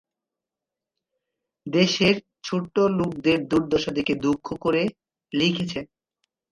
দেশের 1.67 2.15
ছোটোলোকদের 2.43 3.39
দুর্দশা 3.47 3.91
দেখে 3.91 4.13
দুঃখ 4.15 4.47
করে 4.61 4.81
লিখেছে। 5.33 5.79